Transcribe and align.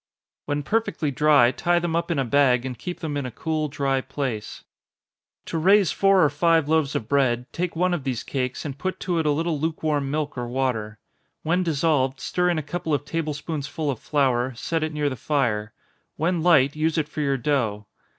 When 0.45 0.63
perfectly 0.63 1.11
dry, 1.11 1.51
tie 1.51 1.77
them 1.77 1.95
up 1.95 2.09
in 2.09 2.17
a 2.17 2.25
bag, 2.25 2.65
and 2.65 2.75
keep 2.75 3.01
them 3.01 3.15
in 3.15 3.27
a 3.27 3.29
cool 3.29 3.67
dry 3.67 4.01
place. 4.01 4.63
To 5.45 5.59
raise 5.59 5.91
four 5.91 6.23
or 6.23 6.29
five 6.31 6.67
loaves 6.67 6.95
of 6.95 7.07
bread, 7.07 7.45
take 7.53 7.75
one 7.75 7.93
of 7.93 8.03
these 8.03 8.23
cakes, 8.23 8.65
and 8.65 8.79
put 8.79 8.99
to 9.01 9.19
it 9.19 9.27
a 9.27 9.31
little 9.31 9.59
lukewarm 9.59 10.09
milk 10.09 10.39
or 10.39 10.47
water. 10.47 10.97
When 11.43 11.61
dissolved, 11.61 12.19
stir 12.19 12.49
in 12.49 12.57
a 12.57 12.63
couple 12.63 12.95
of 12.95 13.05
table 13.05 13.35
spoonsful 13.35 13.91
of 13.91 13.99
flour, 13.99 14.55
set 14.55 14.81
it 14.81 14.91
near 14.91 15.07
the 15.07 15.15
fire 15.15 15.71
When 16.15 16.41
light, 16.41 16.75
use 16.75 16.97
it 16.97 17.07
for 17.07 17.21
your 17.21 17.37
dough. 17.37 17.85